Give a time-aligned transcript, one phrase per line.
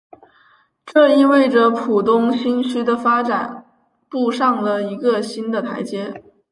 [0.83, 3.67] 这意味着浦东新区的发展
[4.09, 6.23] 步上了一个新的台阶。